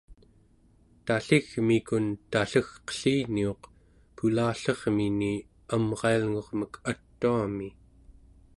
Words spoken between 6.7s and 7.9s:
atuami